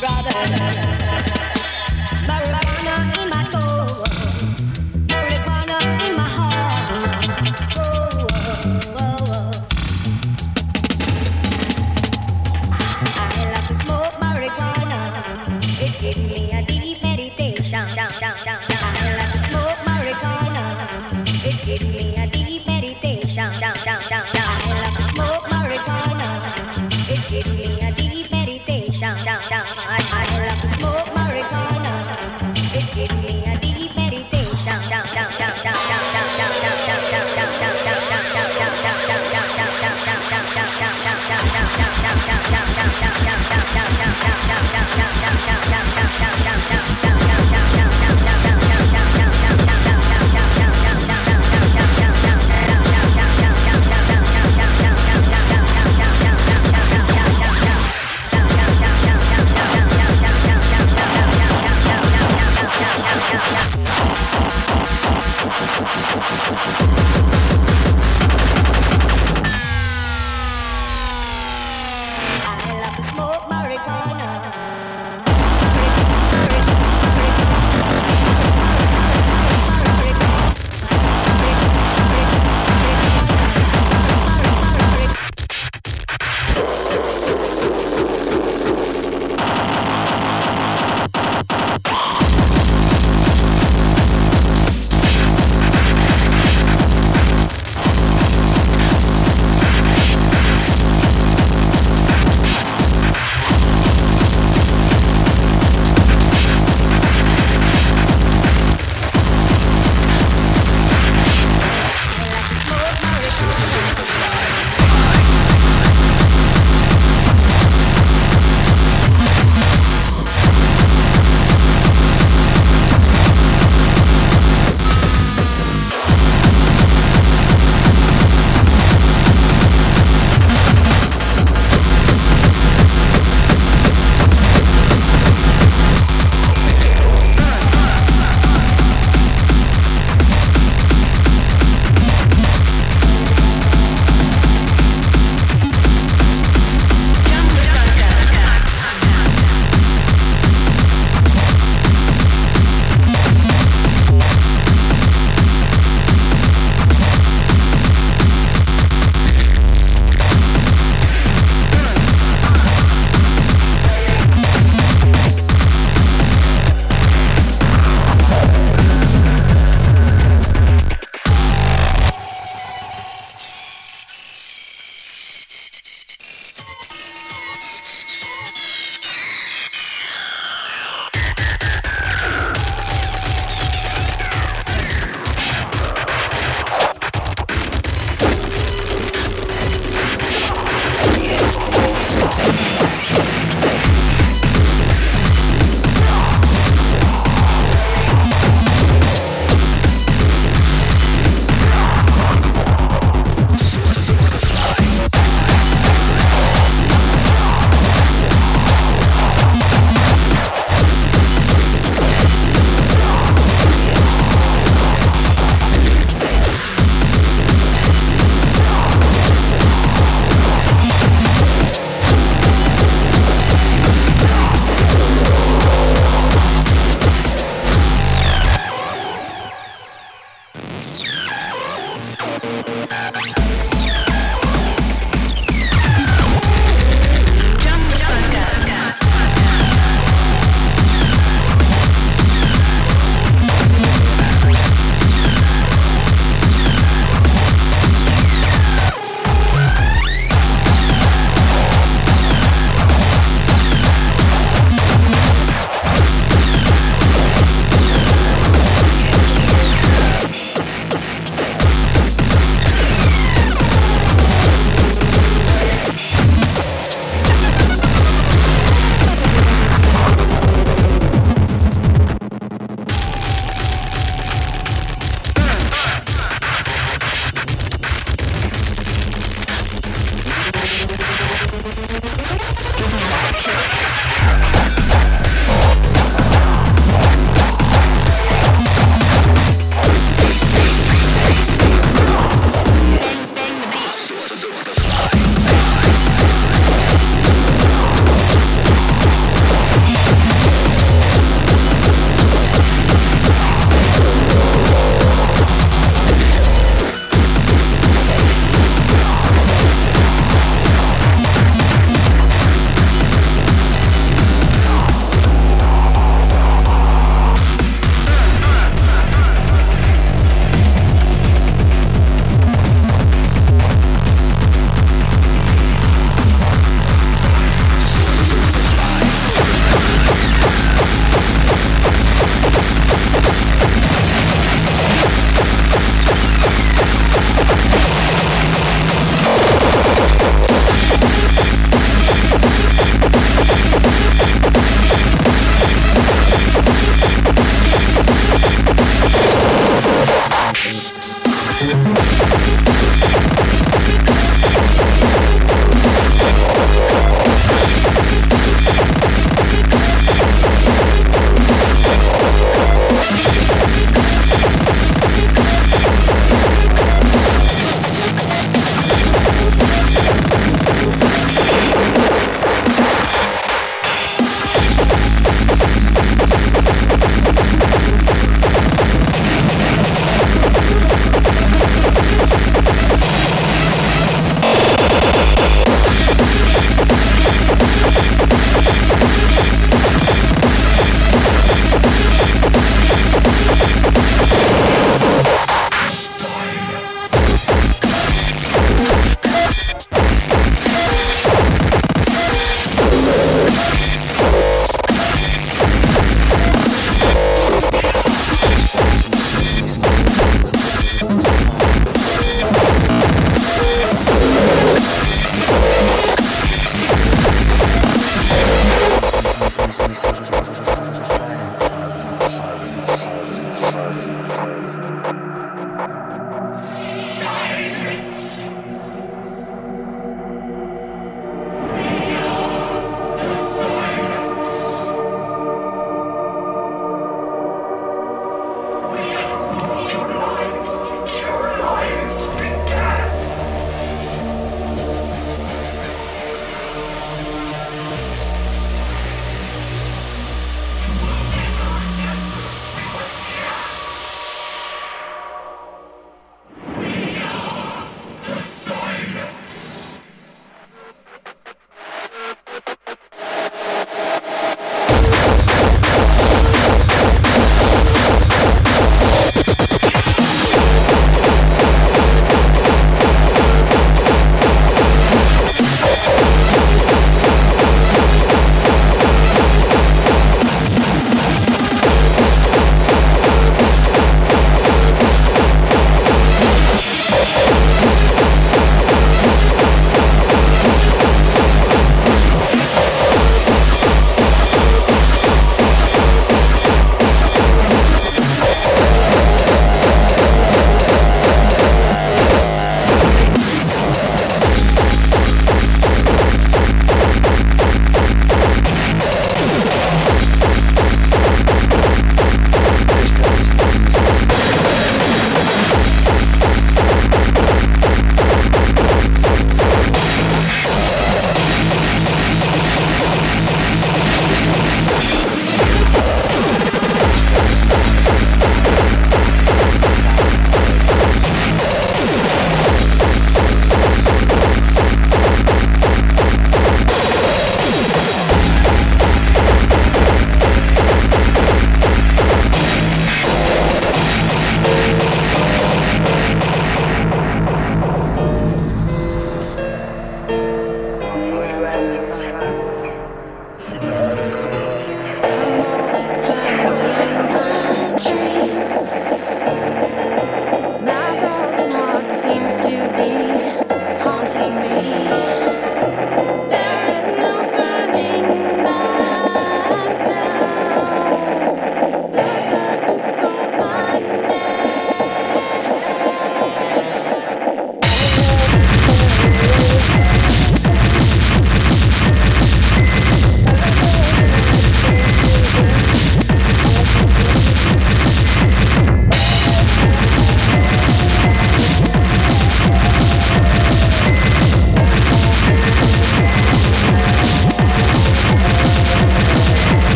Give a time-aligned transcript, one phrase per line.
[0.00, 1.29] brother.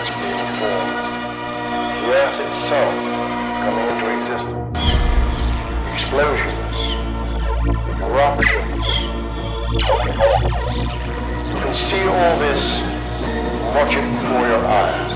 [0.00, 0.10] its
[2.00, 2.98] the earth itself
[3.64, 4.88] coming into existence.
[5.92, 6.76] Explosions,
[8.00, 8.86] eruptions.
[11.48, 12.80] You can see all this,
[13.74, 15.14] watch it before your eyes.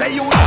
[0.01, 0.39] Say you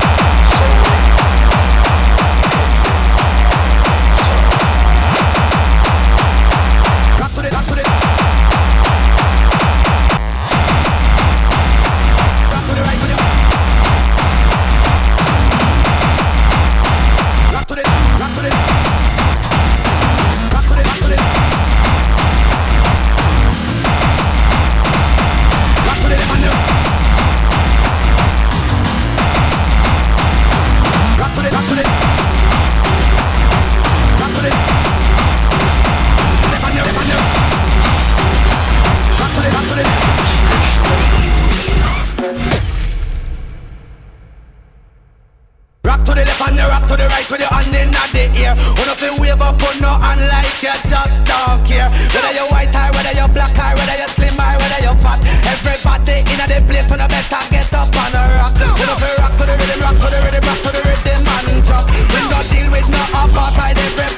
[47.14, 48.54] right with your hand in the air.
[48.78, 51.90] Wanna feel wave up on no hand like you just don't care.
[52.14, 55.22] Whether you white eye, whether you black eye, whether you slim eye, whether you fat.
[55.54, 58.54] Everybody in the place, and I better get up and rock.
[58.80, 61.64] Wanna feel rock to the rhythm, rock to the rhythm, rock to the rhythm and
[61.68, 61.86] drop.
[61.92, 64.13] We don't deal with no apartheid, everybody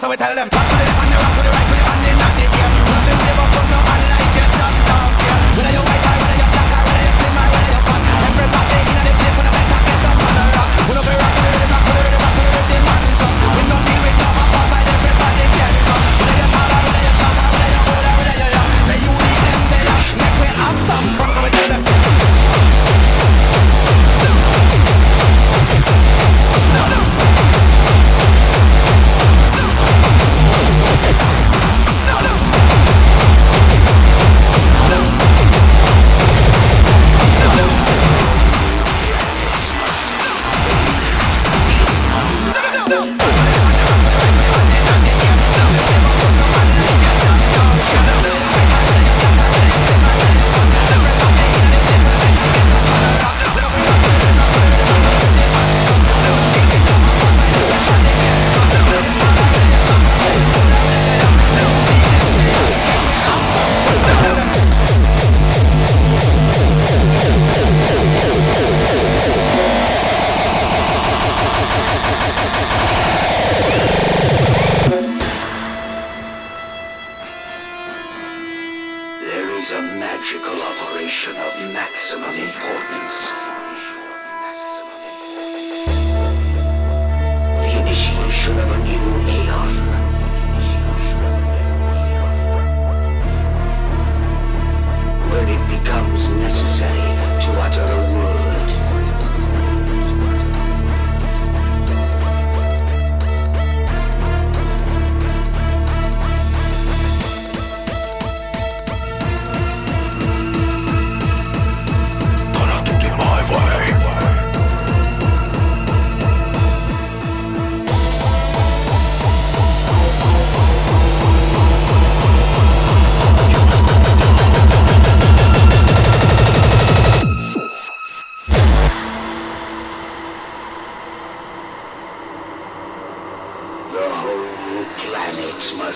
[0.00, 0.79] so we tell them.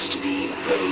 [0.04, 0.83] supposed to be.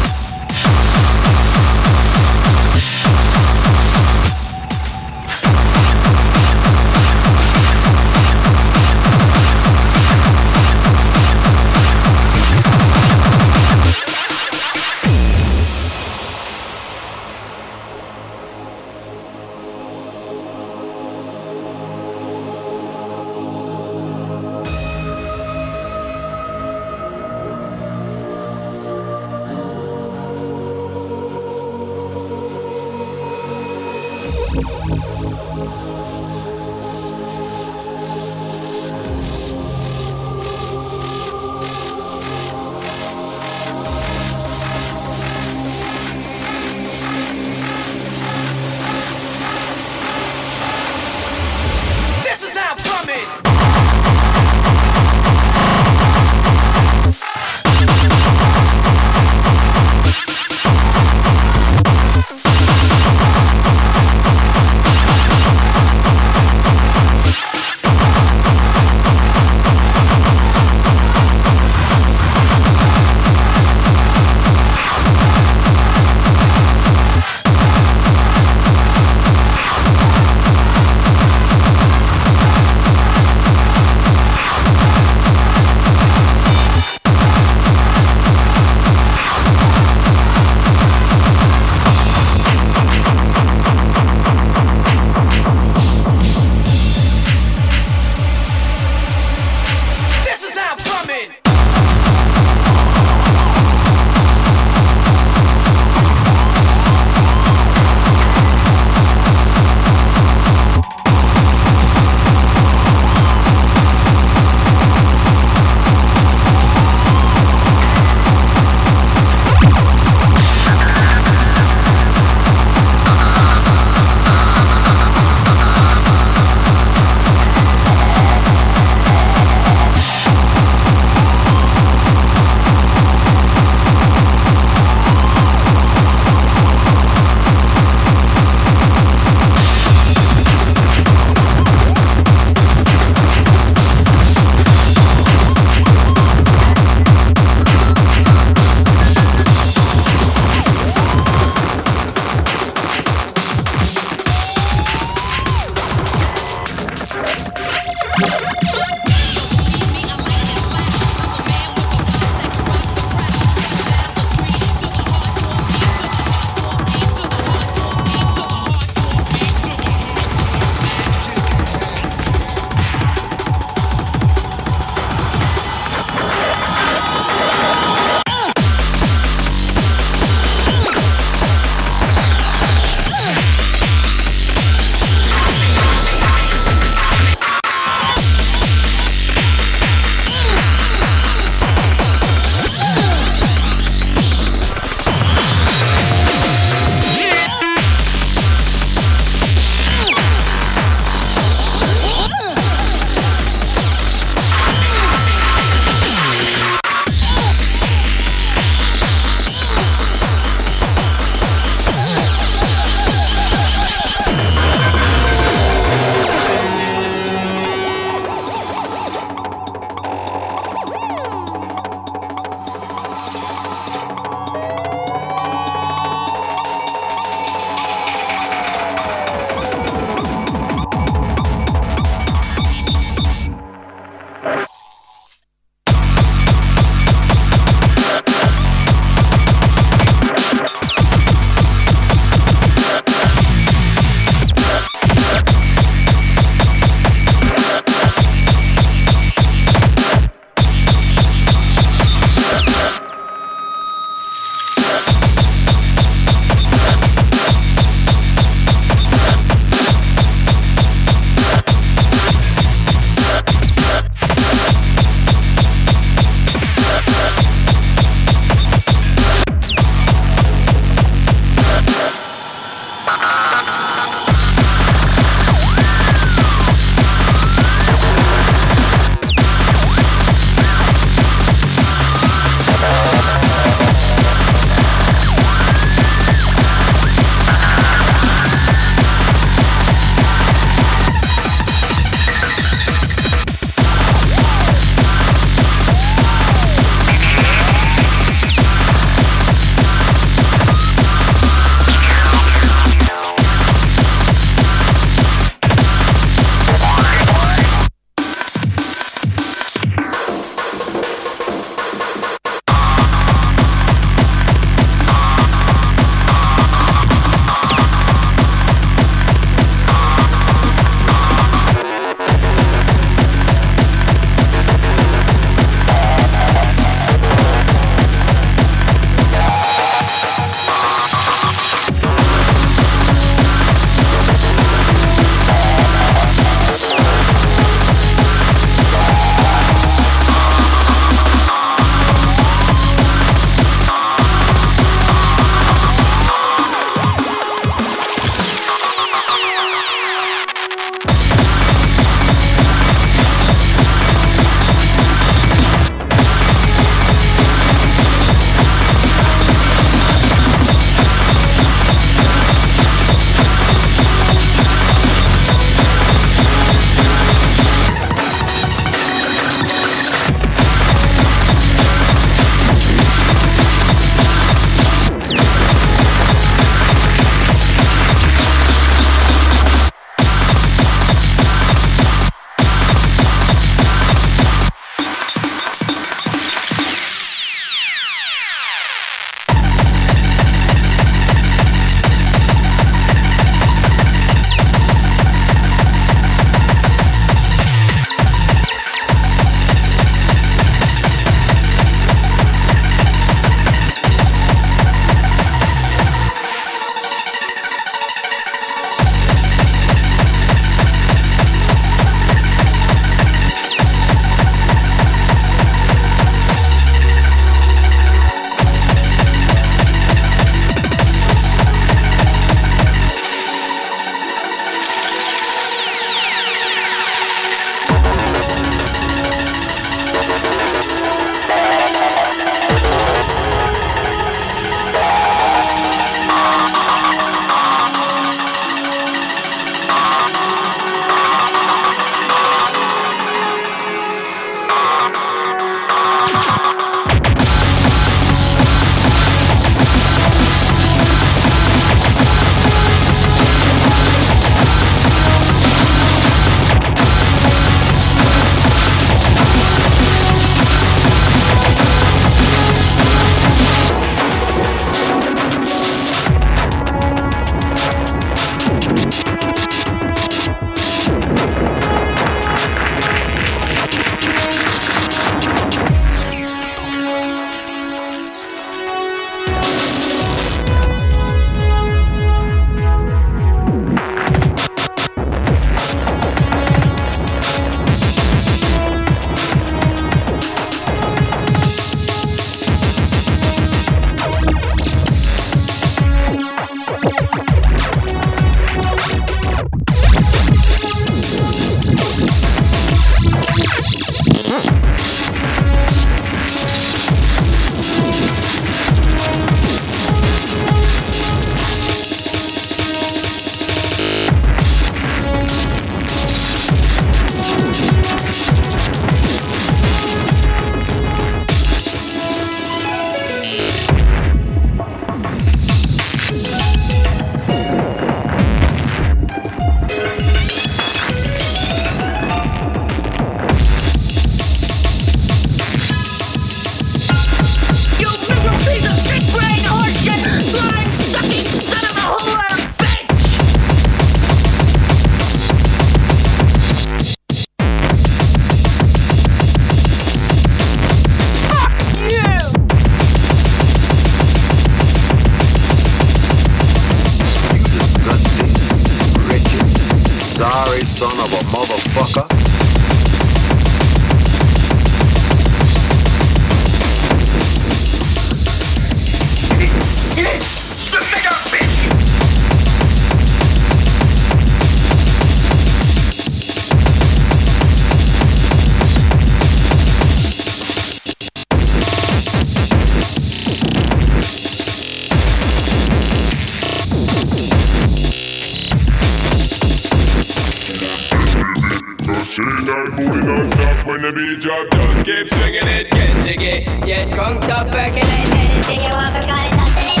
[592.71, 596.85] Girl, booty non-stop when the beat drop Just keep swinging it, get jiggy.
[596.85, 600.00] Get crunked up, percolate Anything you want, forgot it